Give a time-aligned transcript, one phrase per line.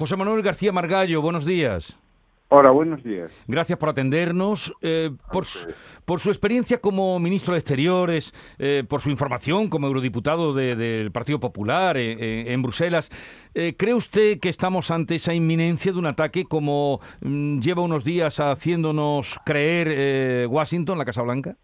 [0.00, 1.98] José Manuel García Margallo, buenos días.
[2.48, 3.30] Hola, buenos días.
[3.46, 5.68] Gracias por atendernos, eh, por, su,
[6.06, 11.12] por, su, experiencia como ministro de Exteriores, eh, por su información como eurodiputado de, del
[11.12, 13.10] Partido Popular eh, en Bruselas.
[13.52, 18.40] ¿Cree usted que estamos ante esa inminencia de un ataque como mm, lleva unos días
[18.40, 21.58] haciéndonos creer Washington, la Casa Blanca?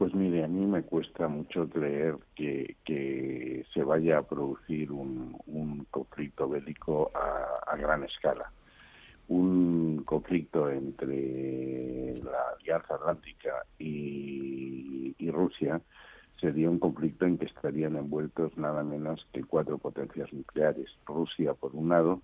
[0.00, 5.36] Pues mire, a mí me cuesta mucho creer que, que se vaya a producir un,
[5.46, 8.50] un conflicto bélico a, gran escala.
[9.28, 15.82] Un conflicto entre la Alianza Atlántica y, y, Rusia
[16.40, 21.76] sería un conflicto en que estarían envueltos nada menos que cuatro potencias nucleares, Rusia por
[21.76, 22.22] un lado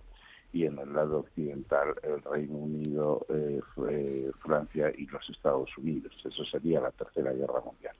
[0.53, 3.61] y en el lado occidental el Reino Unido, eh,
[4.39, 6.13] Francia y los Estados Unidos.
[6.23, 7.95] Eso sería la Tercera Guerra Mundial.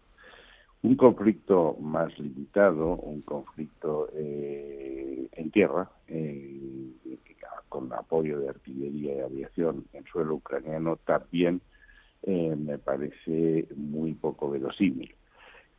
[0.83, 6.91] Un conflicto más limitado, un conflicto eh, en tierra, eh,
[7.67, 11.61] con apoyo de artillería y aviación en suelo ucraniano también
[12.25, 15.13] me parece muy poco verosímil.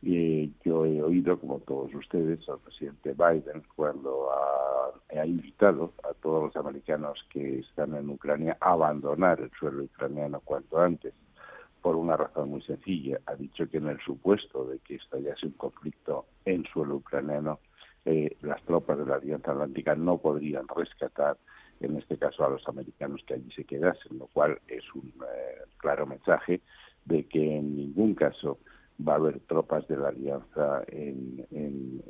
[0.01, 6.43] Eh, yo he oído, como todos ustedes, al presidente Biden cuando ha, invitado a todos
[6.45, 11.13] los americanos que están en Ucrania a abandonar el suelo ucraniano cuanto antes,
[11.81, 13.19] por una razón muy sencilla.
[13.25, 17.59] Ha dicho que en el supuesto de que estallase un conflicto en suelo ucraniano,
[18.05, 21.37] eh, las tropas de la Alianza Atlántica no podrían rescatar
[21.81, 25.57] en este caso a los americanos que allí se quedasen, lo cual es un eh,
[25.77, 26.61] claro mensaje
[27.05, 28.59] de que en ningún caso
[29.07, 32.03] va a haber tropas de la alianza en, en,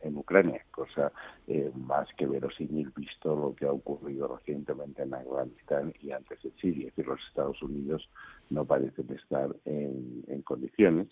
[0.00, 1.12] en, Ucrania, cosa
[1.46, 6.52] eh, más que verosímil visto lo que ha ocurrido recientemente en Afganistán y antes en
[6.56, 8.08] Siria, que los Estados Unidos
[8.50, 11.08] no parecen estar en, en condiciones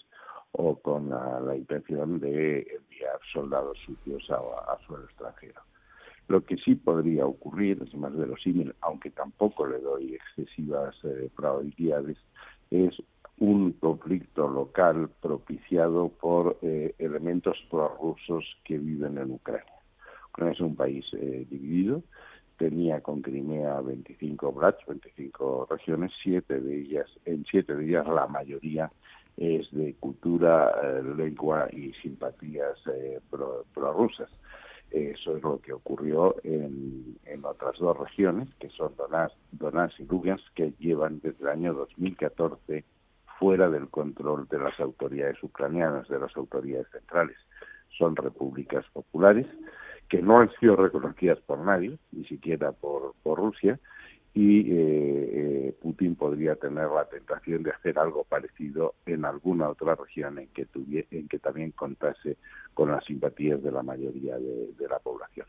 [0.53, 4.37] o con la, la, intención de enviar soldados sucios a,
[4.73, 5.63] a suelo extranjero.
[6.29, 12.19] Lo que sí podría ocurrir, es más verosímil, aunque tampoco le doy excesivas eh, probabilidades,
[12.71, 12.95] es
[13.43, 19.75] un conflicto local propiciado por eh, elementos prorrusos que viven en Ucrania.
[20.29, 22.05] Ucrania es un país eh, dividido,
[22.57, 28.29] tenía con Crimea 25 brats, 25 regiones, siete de ellas, en siete de ellas la
[28.29, 28.93] mayoría
[29.37, 34.31] es de cultura, eh, lengua y simpatías eh, prorrusas.
[34.31, 34.39] Pro
[34.93, 40.45] eso es lo que ocurrió en, otras dos regiones, que son Donetsk, Donetsk y Lugansk,
[40.55, 42.85] que llevan desde el año 2014
[43.43, 47.37] fuera del control de las autoridades ucranianas, de las autoridades centrales.
[47.99, 49.49] Son repúblicas populares
[50.09, 53.81] que no han sido reconocidas por nadie, ni siquiera por, por Rusia,
[54.33, 59.97] y eh, eh, Putin podría tener la tentación de hacer algo parecido en alguna otra
[59.97, 62.37] región en que, tuviera, en que también contase
[62.75, 65.49] con las simpatías de la mayoría de, de la población.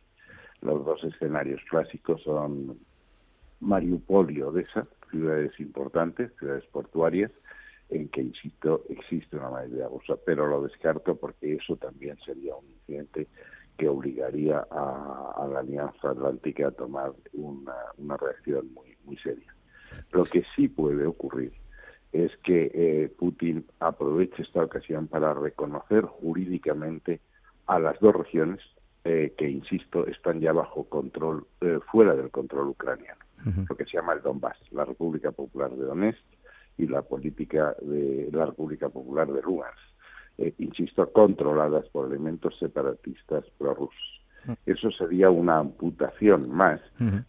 [0.62, 2.76] Los dos escenarios clásicos son
[3.60, 7.30] Mariupol y Odessa, ciudades importantes, ciudades portuarias,
[7.94, 12.66] en que, insisto, existe una mayoría rusa, pero lo descarto porque eso también sería un
[12.66, 13.28] incidente
[13.78, 19.54] que obligaría a, a la Alianza Atlántica a tomar una, una reacción muy, muy seria.
[20.12, 21.54] Lo que sí puede ocurrir
[22.12, 27.22] es que eh, Putin aproveche esta ocasión para reconocer jurídicamente
[27.68, 28.60] a las dos regiones
[29.04, 33.66] eh, que, insisto, están ya bajo control, eh, fuera del control ucraniano, uh -huh.
[33.70, 36.24] lo que se llama el Donbass, la República Popular de Donetsk
[36.78, 39.94] y la política de la República Popular de Lugansk
[40.38, 44.22] eh, insisto, controladas por elementos separatistas prorrusos.
[44.66, 46.82] Eso sería una amputación más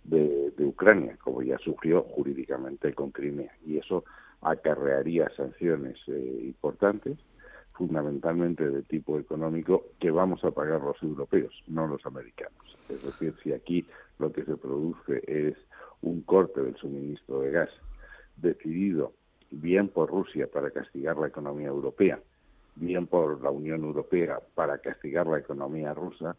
[0.02, 4.04] de, de, Ucrania, como ya sufrió jurídicamente con Crimea, y eso
[4.40, 7.18] acarrearía sanciones eh, importantes,
[7.74, 12.76] fundamentalmente de tipo económico, que vamos a pagar los europeos, no los americanos.
[12.88, 13.86] Es decir, si aquí
[14.18, 15.56] lo que se produce es
[16.02, 17.70] un corte del suministro de gas
[18.38, 19.12] decidido
[19.60, 22.20] bien por Rusia para castigar la economía europea,
[22.76, 26.36] bien por la Unión Europea para castigar la economía rusa,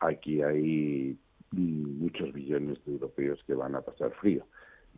[0.00, 1.16] aquí hay
[1.52, 4.44] muchos billones de europeos que van a pasar frío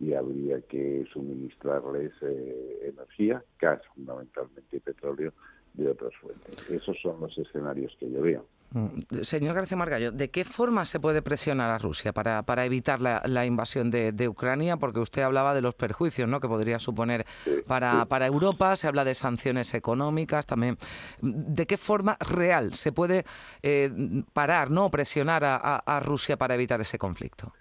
[0.01, 5.33] y habría que suministrarles eh, energía, gas fundamentalmente petróleo,
[5.75, 6.69] de otras fuentes.
[6.71, 8.47] Esos son los escenarios que yo veo.
[8.73, 13.03] Mm, señor García Margallo, ¿de qué forma se puede presionar a Rusia para, para evitar
[13.03, 14.77] la, la invasión de, de, Ucrania?
[14.77, 16.39] Porque usted hablaba de los perjuicios ¿no?
[16.39, 17.27] que podría suponer
[17.67, 20.77] para, para Europa, se habla de sanciones económicas también.
[21.21, 23.25] ¿De qué forma real se puede
[23.63, 23.91] eh,
[24.33, 27.53] parar, no presionar a, a, a, Rusia para evitar ese conflicto?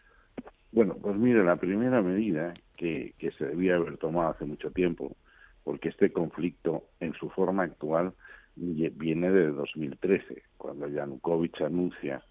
[0.71, 5.15] Bueno, pues mire, la primera medida que, que se debía haber tomado hace mucho tiempo,
[5.63, 8.13] porque este conflicto en su forma actual
[8.59, 12.21] viene de 2013, cuando Yanukovych anuncia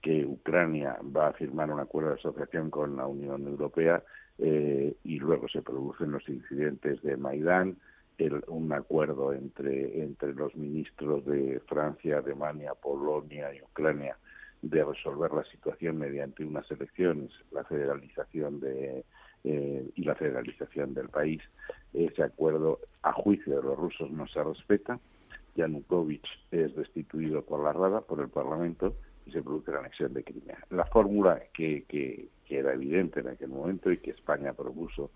[0.00, 4.02] que Ucrania va a firmar un acuerdo de asociación con la Unión Europea
[4.38, 7.76] eh, y luego se producen los incidentes de Maidán,
[8.46, 14.16] un acuerdo entre, entre los ministros de Francia, Alemania, Polonia y Ucrania
[14.62, 19.04] de resolver la situación mediante unas elecciones, la federalización de,
[19.44, 21.42] eh, y la federalización del país.
[21.92, 24.98] Ese acuerdo, a juicio de los rusos, no se respeta.
[25.54, 28.94] Yanukovych es destituido por la Rada, por el Parlamento,
[29.26, 30.58] y se produce la anexión de Crimea.
[30.70, 35.10] La fórmula que, era evidente en aquel momento y que España propuso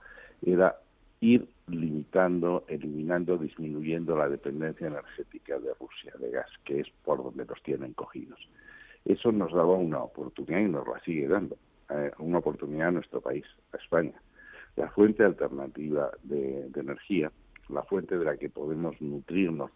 [0.45, 0.77] era
[1.21, 7.45] ir limitando, eliminando, disminuyendo la dependencia energética de Rusia, de gas, que es por donde
[7.45, 8.41] los tienen cogidos.
[9.05, 11.57] Eso nos daba una oportunidad y nos la sigue dando,
[11.91, 14.21] eh, una oportunidad a nuestro país, a España.
[14.77, 17.33] La fuente alternativa de, energía,
[17.69, 19.71] la fuente de la que podemos nutrirnos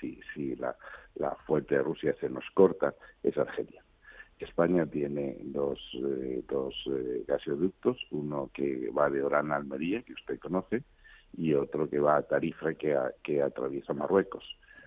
[0.00, 0.76] si, si la,
[1.16, 3.82] la fuente de Rusia se nos corta, es Argelia.
[4.38, 10.12] España tiene dos, eh, dos eh, gasoductos, uno que va de Orán a Almería, que
[10.12, 10.82] usted conoce,
[11.36, 14.44] y otro que va a Tarifa, que, que atraviesa Marruecos.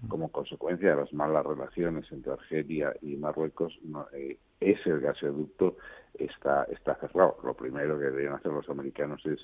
[0.08, 3.78] Como consecuencia de las malas relaciones entre Argelia y Marruecos,
[4.14, 5.76] eh, ese gasoducto
[6.14, 7.38] está, está cerrado.
[7.44, 9.40] Lo primero que deben hacer los americanos es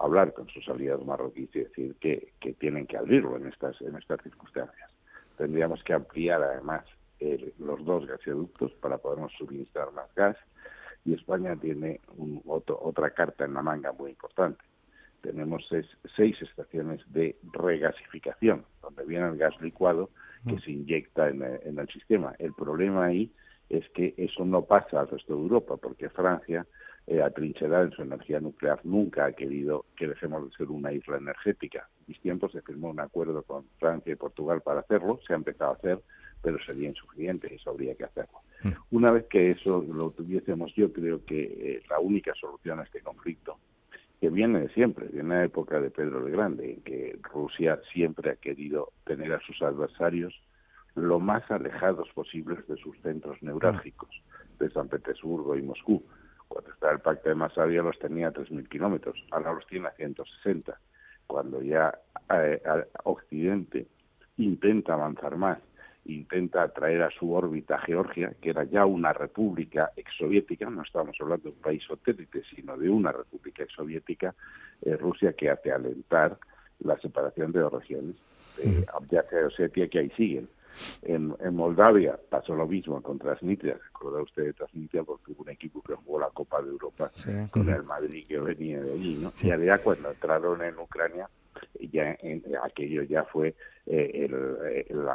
[0.00, 3.96] hablar con sus aliados marroquíes y decir que, que tienen que abrirlo en estas, en
[3.96, 4.90] estas circunstancias.
[5.36, 6.84] Tendríamos que ampliar además
[7.58, 10.36] los dos gasoductos para podernos suministrar más gas
[11.04, 12.00] y España tiene
[12.46, 14.62] otra carta en la manga muy importante.
[15.22, 15.68] Tenemos
[16.16, 20.10] seis, estaciones de regasificación, donde viene el gas licuado
[20.46, 20.60] que mm.
[20.60, 22.34] se inyecta en, el sistema.
[22.38, 23.30] El problema ahí
[23.68, 26.66] es que eso no pasa al resto de Europa, porque Francia,
[27.10, 31.16] eh, atrincherada en su energía nuclear, nunca ha querido que dejemos de ser una isla
[31.16, 31.88] energética.
[31.98, 35.36] En mis tiempos se firmó un acuerdo con Francia y Portugal para hacerlo, se ha
[35.36, 36.00] empezado a hacer,
[36.40, 38.38] pero sería insuficiente, eso habría que hacerlo.
[38.62, 38.68] Mm.
[38.92, 43.00] Una vez que eso lo tuviésemos, yo creo que eh, la única solución a este
[43.00, 43.58] conflicto,
[44.20, 48.30] que viene de siempre, de una época de Pedro el Grande, en que Rusia siempre
[48.30, 50.32] ha querido tener a sus adversarios
[50.94, 54.10] lo más alejados posibles de sus centros neurálgicos,
[54.60, 56.04] de San Petersburgo y Moscú.
[56.50, 59.92] Cuando estaba el pacto de Masavia los tenía a 3.000 kilómetros, ahora los tiene a
[59.92, 60.76] 160.
[61.28, 61.96] Cuando ya
[62.34, 62.60] eh,
[63.04, 63.86] Occidente
[64.36, 65.58] intenta avanzar más
[66.06, 71.50] intenta traer a su órbita Georgia, que era ya una república exsoviética, no estamos hablando
[71.50, 74.34] de un país satélite, sino de una república exsoviética,
[74.82, 76.36] eh, Rusia que hace alentar
[76.80, 78.16] la separación de dos regiones,
[78.56, 80.48] de Abjasia y Osetia, que ahí siguen.
[81.02, 85.02] En, Moldavia pasó lo mismo con Transnistria, ¿se acuerda usted de Transnistria?
[85.02, 87.10] Porque hubo un equipo que jugó la Copa de Europa
[87.50, 89.32] con el Madrid que venía de allí, ¿no?
[89.42, 91.28] Y allá cuando entraron en Ucrania,
[91.80, 93.54] ya en, aquello ya fue
[93.86, 95.06] eh, el,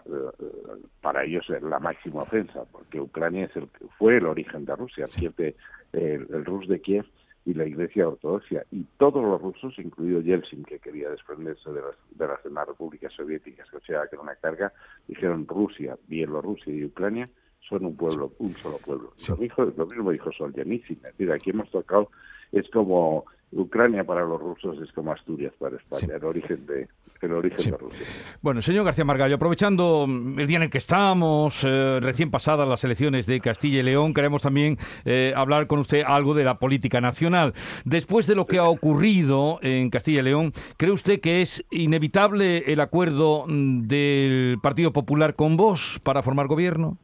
[1.01, 5.55] para ellos la máxima ofensa, porque Ucrania es el, fue el origen de Rusia, el,
[5.93, 7.05] el Rus de Kiev
[7.45, 11.95] y la Iglesia Ortodoxa, y todos los rusos, incluido Yeltsin, que quería desprenderse de las,
[12.11, 14.73] de las demás repúblicas soviéticas, que sea que era una carga,
[15.07, 17.29] dijeron Rusia, Bielorrusia y Ucrania
[17.67, 19.13] son un pueblo, un solo pueblo.
[19.27, 22.09] Lo, dijo, lo mismo dijo Solzhenitsyn, es decir, aquí hemos tocado,
[22.51, 26.87] es como Ucrania para los rusos es como Asturias para España, el origen de
[27.21, 28.05] el origen de Rusia.
[28.41, 32.83] Bueno, señor García Margallo, aprovechando el día en el que estamos, eh, recién pasadas las
[32.83, 37.01] elecciones de Castilla y León, queremos también eh, hablar con usted algo de la política
[37.01, 37.53] nacional.
[37.83, 42.71] Después de lo que ha ocurrido en Castilla y León, ¿cree usted que es inevitable
[42.71, 46.97] el acuerdo mm, del Partido Popular con vos para formar gobierno?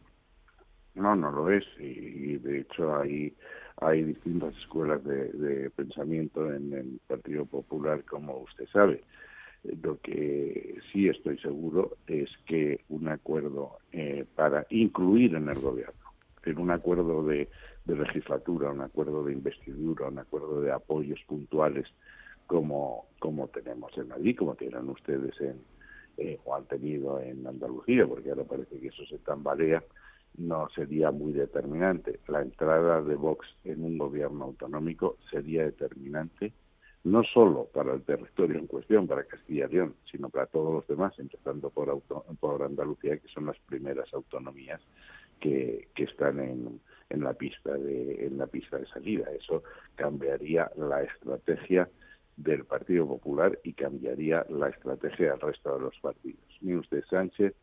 [0.93, 3.33] No, no lo es, y de hecho hay
[3.81, 9.03] hay distintas escuelas de, pensamiento en el Partido Popular, como usted sabe.
[9.83, 16.13] Lo que sí estoy seguro es que un acuerdo eh, para incluir en el gobierno,
[16.45, 17.49] en un acuerdo de,
[17.85, 21.87] legislatura, un acuerdo de investidura, un acuerdo de apoyos puntuales,
[22.45, 25.59] como, como tenemos en Madrid, como tienen ustedes en,
[26.17, 29.83] eh, o han tenido en Andalucía, porque ahora parece que eso se tambalea,
[30.37, 32.19] no sería muy determinante.
[32.27, 36.53] La entrada de Vox en un gobierno autonómico sería determinante
[37.03, 40.87] no solo para el territorio en cuestión, para Castilla y León, sino para todos los
[40.87, 41.99] demás, empezando por,
[42.39, 44.79] por Andalucía, que son las primeras autonomías
[45.39, 49.31] que, que están en, en, la pista de, en la pista de salida.
[49.31, 49.63] Eso
[49.95, 51.89] cambiaría la estrategia
[52.37, 56.45] del Partido Popular y cambiaría la estrategia del resto de los partidos.
[56.61, 57.55] Ni usted Sánchez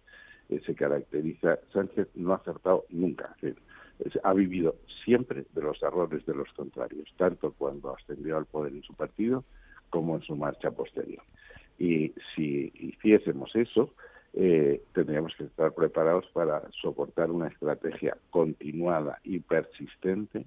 [0.49, 3.37] se caracteriza, Sánchez no ha acertado nunca,
[4.23, 8.83] ha vivido siempre de los errores de los contrarios, tanto cuando ascendió al poder en
[8.83, 9.45] su partido
[9.91, 11.23] como en su marcha posterior.
[11.79, 13.95] Y si hiciésemos eso,
[14.35, 20.47] eh, tendríamos que estar preparados para soportar una estrategia continuada y persistente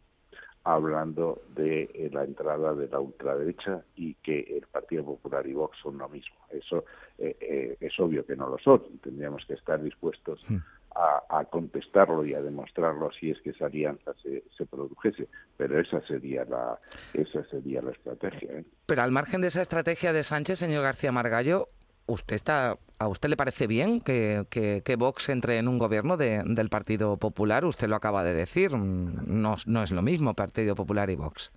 [0.63, 5.77] hablando de eh, la entrada de la ultraderecha y que el Partido Popular y Vox
[5.81, 6.35] son lo mismo.
[6.51, 6.85] Eso
[7.17, 8.83] eh, eh, es obvio que no lo son.
[9.01, 10.45] Tendríamos que estar dispuestos
[10.93, 15.27] a, contestarlo y a demostrarlo si es que esa alianza se, se produjese.
[15.57, 16.79] Pero esa sería la
[17.13, 18.63] esa sería la estrategia.
[18.85, 21.69] Pero al margen de esa estrategia de Sánchez, señor García Margallo,
[22.07, 26.69] ¿Usted está, ¿A usted le parece bien que, que, Vox entre en un gobierno del
[26.69, 27.65] Partido Popular?
[27.65, 31.51] Usted lo acaba de decir, no, no es lo mismo Partido Popular y Vox.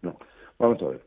[0.00, 0.16] No,
[0.58, 1.02] vamos a ver.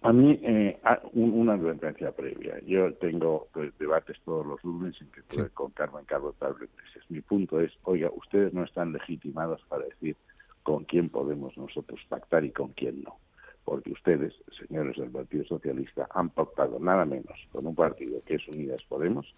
[0.00, 0.80] A mí, eh,
[1.12, 2.58] una advertencia previa.
[2.64, 6.70] Yo tengo pues, debates todos los lunes en que estoy con Carmen Carlos Tabletes.
[7.10, 10.16] Mi punto es, oiga, ustedes no están legitimados para decir
[10.62, 13.18] con quién podemos nosotros pactar y con quién no
[13.68, 14.32] porque ustedes,
[14.66, 19.34] señores del Partido Socialista, han pactado nada menos con un partido que es Unidas Podemos,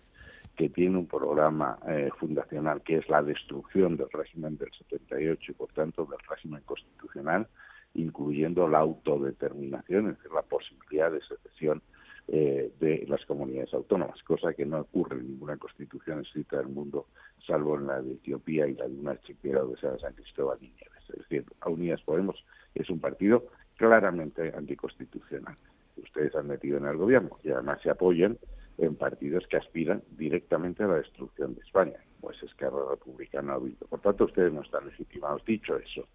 [0.56, 5.54] que tiene un programa eh, fundacional que es la destrucción del régimen del 78 y,
[5.54, 7.48] por tanto, del régimen constitucional,
[7.94, 11.82] incluyendo la autodeterminación, es decir, la posibilidad de secesión
[12.28, 17.06] eh, de las comunidades autónomas, cosa que no ocurre en ninguna constitución escrita del mundo,
[17.44, 21.02] salvo en la de Etiopía y la de una chiquera de San Cristóbal y Nieves.
[21.08, 22.44] Es decir, Unidas Podemos
[22.76, 23.48] es un partido
[23.80, 25.56] claramente anticonstitucional.
[25.96, 28.36] Ustedes han metido en el gobierno y además se apoyan
[28.76, 34.00] en partidos que aspiran directamente a la destrucción de España, pues Esquerra Republicana ha Por
[34.00, 35.42] tanto, ustedes no están legitimados.
[35.46, 36.06] Dicho eso,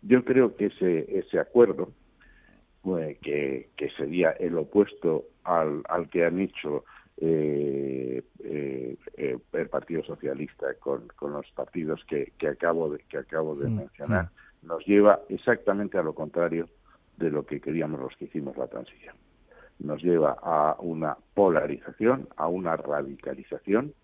[0.00, 1.92] yo creo que ese, ese acuerdo,
[2.80, 6.84] pues, que, que, sería el opuesto al, al que han hecho
[7.18, 13.18] eh, eh, eh, el Partido Socialista con, con los partidos que, que acabo de, que
[13.18, 14.30] acabo de mm, mencionar,
[14.62, 16.66] nos lleva exactamente a lo contrario
[17.18, 19.16] de lo que queríamos los que hicimos la transición.
[19.78, 23.94] Nos lleva a una polarización, a una radicalización,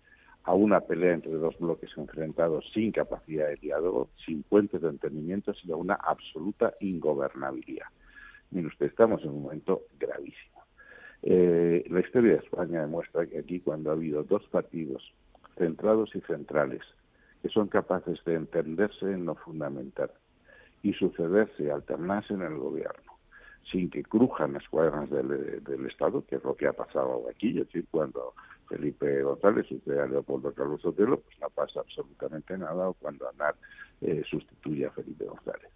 [0.43, 5.53] a una pelea entre dos bloques enfrentados sin capacidad de diálogo, sin puentes de entendimiento
[5.63, 7.87] y a una absoluta ingobernabilidad.
[8.51, 10.61] Mire usted, estamos en un momento gravísimo.
[11.23, 15.13] Eh, la historia de España demuestra que aquí cuando ha habido dos partidos
[15.57, 16.81] centrados y centrales
[17.41, 20.11] que son capaces de entenderse en lo fundamental
[20.85, 23.17] y sucederse, alternarse en el gobierno,
[23.71, 27.65] sin que crujan las cuadras del, Estado, que es lo que ha pasado aquí, es
[27.65, 28.35] decir, cuando
[28.69, 33.55] Felipe González sucede a Leopoldo Carlos Sotelo, pues no pasa absolutamente nada, o cuando Anar
[34.01, 35.71] eh, sustituye a Felipe González.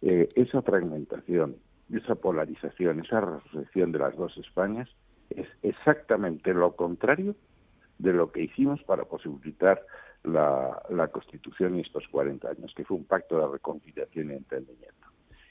[0.00, 1.56] Eh, esa fragmentación,
[1.92, 4.88] esa polarización, esa resolución de las dos Españas
[5.28, 7.34] es exactamente lo contrario
[7.98, 9.82] de lo que hicimos para posibilitar
[10.24, 15.08] la, la Constitución y estos 40 años, que fue un pacto de reconciliación y entendimiento.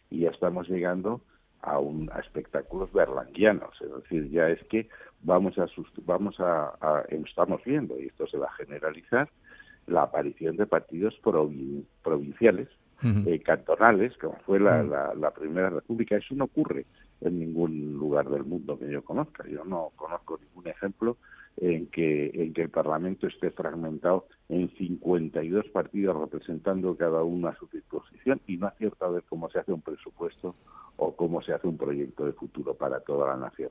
[0.10, 1.22] Y ya estamos llegando
[1.62, 4.90] a, un, a espectáculos berlanguianos, es decir, ya es que
[5.22, 5.68] vamos a,
[6.06, 9.30] vamos a, estamos viendo, y esto se va a generalizar,
[9.88, 11.14] la aparición de partidos
[12.02, 12.70] provinciales,
[13.04, 16.16] eh, cantonales, como fue la, la, la, Primera República.
[16.16, 16.86] Eso no ocurre
[17.20, 19.46] en ningún lugar del mundo que yo conozca.
[19.46, 21.18] Yo no conozco ningún ejemplo
[21.64, 27.56] en que, en que el Parlamento esté fragmentado en 52 partidos representando cada uno a
[27.56, 30.56] su disposición y no acierta a ver cómo se hace un presupuesto
[30.98, 33.70] o cómo se hace un proyecto de futuro para toda la nación.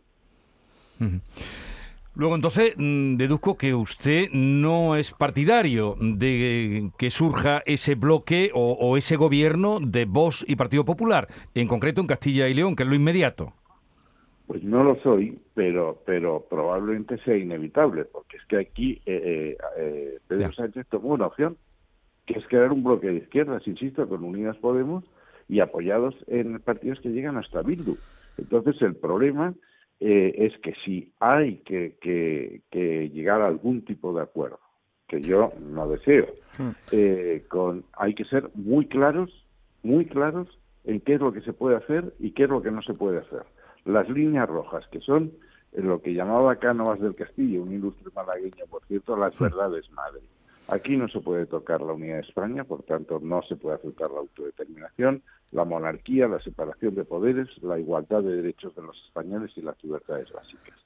[2.15, 8.73] Luego, entonces, mm, deduzco que usted no es partidario de que surja ese bloque o,
[8.73, 12.85] o, ese gobierno de Vox y Partido Popular, en concreto en Castilla y León, que
[12.85, 13.53] es lo inmediato.
[14.53, 19.59] Pues no lo soy, pero pero probablemente sea inevitable, porque es que aquí eh, eh,
[19.79, 21.57] eh Pedro Sánchez tomó una opción,
[22.27, 25.05] que es crear un bloque de izquierdas, insisto, con Unidas Podemos
[25.49, 27.97] y apoyados en partidos que llegan hasta Bildu.
[28.37, 29.55] Entonces el problema
[30.01, 34.61] eh, es que si hay que, que, que, llegar a algún tipo de acuerdo,
[35.09, 36.27] que yo no deseo,
[36.59, 36.71] hmm.
[36.93, 39.31] eh, con, hay que ser muy claros,
[39.83, 40.47] muy claros
[40.85, 42.93] en qué es lo que se puede hacer y qué es lo que no se
[42.93, 43.45] puede hacer
[43.85, 45.33] las líneas rojas, que son
[45.73, 50.21] lo que llamaba Cánovas del Castillo, un ilustre malagueño, por cierto, las verdades madre.
[50.69, 54.11] Aquí no se puede tocar la unidad de España, por tanto no se puede aceptar
[54.11, 59.51] la autodeterminación, la monarquía, la separación de poderes, la igualdad de derechos de los españoles
[59.57, 60.79] y las libertades básicas.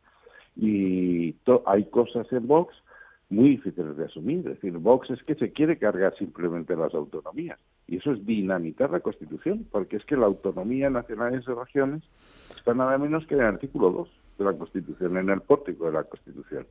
[0.57, 1.37] Y
[1.67, 2.75] hay cosas en Vox
[3.29, 4.39] muy difíciles de asumir.
[4.39, 7.59] Es decir, Vox es que se quiere cargar simplemente las autonomías.
[7.89, 12.03] Y eso es dinamitar la Constitución, porque es que la autonomía nacional de regiones
[12.57, 15.93] está nada menos que en el artículo 2 de la Constitución, en el pórtico de
[15.93, 16.67] la Constitución.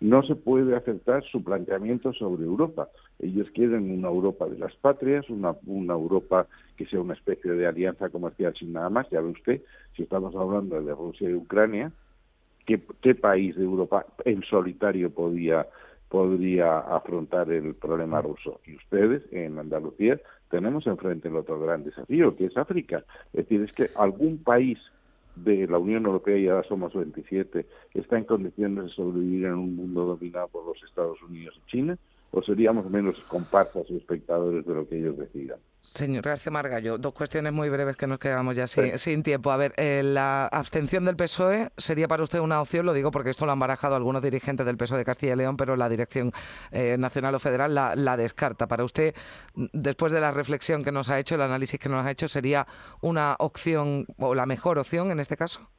[0.00, 2.88] No se puede aceptar su planteamiento sobre Europa.
[3.20, 7.66] Ellos quieren una Europa de las patrias, una, una Europa que sea una especie de
[7.66, 9.08] alianza comercial sin nada más.
[9.10, 9.62] Ya ve usted,
[9.96, 11.92] si estamos hablando de Rusia y Ucrania,
[12.66, 15.66] ¿qué, país de Europa en solitario podía
[16.08, 18.60] podría afrontar el problema ruso.
[18.66, 20.20] Y ustedes en Andalucía
[20.54, 23.02] tenemos enfrente el otro gran desafío, que es África.
[23.32, 24.78] Es decir, es que algún país
[25.34, 29.74] de la Unión Europea, y ahora somos 27, está en condiciones de sobrevivir en un
[29.74, 31.98] mundo dominado por los Estados Unidos y China,
[32.34, 35.58] o seríamos menos comparsas y espectadores de lo que ellos decidan.
[35.80, 39.52] Señor García Margallo, dos cuestiones muy breves que nos quedamos ya sin, tiempo.
[39.52, 43.30] A ver, eh, la abstención del PSOE sería para usted una opción, lo digo porque
[43.30, 46.32] esto lo han barajado algunos dirigentes del PSOE de Castilla y León, pero la Dirección
[46.72, 48.66] eh, Nacional o Federal la, la, descarta.
[48.66, 49.14] Para usted,
[49.72, 52.66] después de la reflexión que nos ha hecho, el análisis que nos ha hecho, ¿sería
[53.00, 55.70] una opción o la mejor opción en este caso?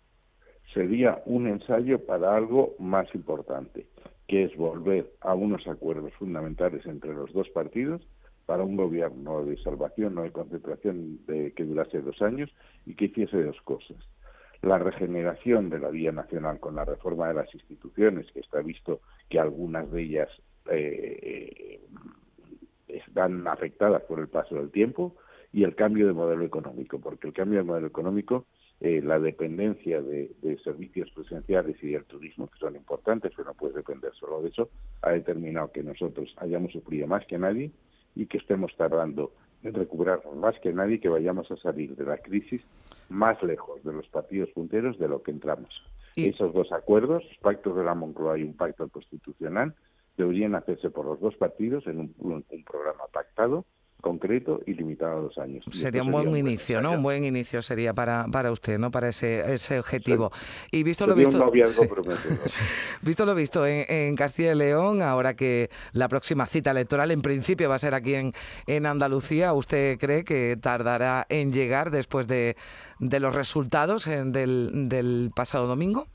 [0.73, 3.87] Sería un ensayo para algo más importante
[4.27, 8.01] que es volver a unos acuerdos fundamentales entre los dos partidos
[8.45, 12.49] para un gobierno de salvación, no de concentración de, que durase dos años
[12.85, 13.97] y que hiciese dos cosas.
[14.61, 19.01] La regeneración de la vía nacional con la reforma de las instituciones, que está visto
[19.29, 20.29] que algunas de ellas
[20.71, 21.81] eh, eh,
[22.87, 25.15] están afectadas por el paso del tiempo,
[25.55, 28.45] y el cambio de modelo económico, porque el cambio de modelo económico
[28.81, 33.75] eh, la dependencia de, servicios presenciales y del turismo, que son importantes, pero no puede
[33.75, 34.69] depender solo de eso,
[35.01, 37.71] ha determinado que nosotros hayamos sufrido más que nadie
[38.15, 39.31] y que estemos tardando
[39.63, 42.61] en recuperar más que nadie, que vayamos a salir de la crisis
[43.09, 45.69] más lejos de los partidos punteros de lo que entramos.
[46.15, 49.73] Esos dos acuerdos, pactos de la Moncloa y un pacto constitucional,
[50.17, 53.65] deberían hacerse por los dos partidos en un programa pactado
[54.25, 55.63] concreto y limitado a dos años.
[55.71, 56.93] Sería un buen, inicio, ¿no?
[56.93, 58.91] Un buen inicio sería para, para usted, ¿no?
[58.91, 60.31] Para ese, ese objetivo.
[60.71, 61.37] Y visto lo visto...
[63.01, 67.69] visto lo visto en, Castilla y León, ahora que la próxima cita electoral en principio
[67.69, 68.33] va a ser aquí en,
[68.65, 72.55] en Andalucía, ¿usted cree que tardará en llegar después de,
[72.99, 76.07] de los resultados del, del pasado domingo?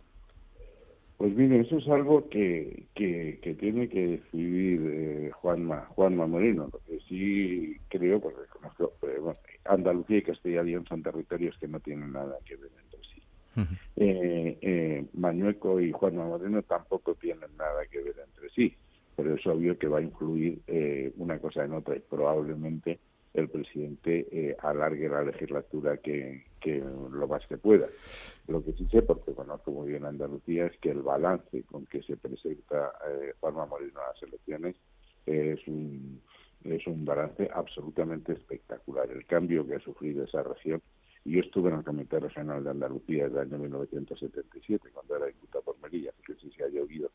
[1.21, 6.71] Pues mire, eso es algo que, que, tiene que decidir eh, Juanma, Juanma Moreno.
[6.73, 9.21] Lo que sí creo, porque conozco, eh,
[9.67, 13.23] Andalucía y Castilla y León son territorios que no tienen nada que ver entre sí.
[13.97, 18.75] eh, eh, Mañueco y Juanma Moreno tampoco tienen nada que ver entre sí,
[19.15, 22.99] pero es obvio que va a influir eh, una cosa en otra y probablemente
[23.35, 26.45] el presidente eh, alargue la legislatura que,
[27.13, 27.87] lo más que pueda.
[28.49, 32.03] Lo que sí sé, porque conozco muy bien Andalucía, es que el balance con que
[32.03, 34.77] se presenta eh, Juanma Moreno a las elecciones
[35.27, 36.21] es un,
[36.65, 39.11] es un balance absolutamente espectacular.
[39.11, 40.83] El cambio que ha sufrido esa región,
[41.25, 45.65] yo estuve en el Comité Regional de Andalucía desde el año 1977, cuando era diputado
[45.65, 47.11] por Melilla, que sí se ha llovido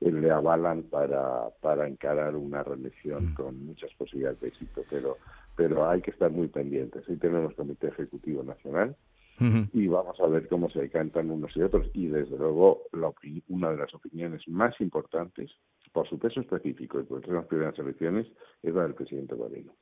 [0.00, 3.34] eh, le avalan para, para encarar una reelección mm.
[3.34, 5.16] con muchas posibilidades de éxito, pero
[5.56, 7.02] pero hay que estar muy pendientes.
[7.08, 8.94] Ahí tenemos Comité Ejecutivo Nacional
[9.38, 11.86] y vamos a ver cómo se decantan unos y otros.
[11.92, 13.12] Y desde luego, la
[13.48, 15.50] una de las opiniones más importantes,
[15.92, 18.26] por su peso específico y por las primeras elecciones,
[18.62, 19.72] es la del presidente Moreno.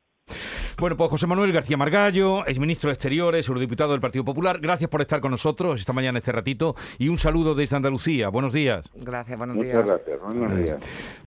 [0.78, 4.58] Bueno, pues José Manuel García Margallo, es ministro de Exteriores, eurodiputado del Partido Popular.
[4.60, 8.28] Gracias por estar con nosotros esta mañana, este ratito, y un saludo desde Andalucía.
[8.28, 8.90] Buenos días.
[8.94, 9.76] Gracias, buenos días.
[9.76, 11.20] Muchas gracias, buenos días.